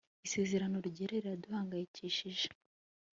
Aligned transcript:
isezerano 0.25 0.77
ryera 0.87 1.15
riraduhangayikishije 1.21 2.47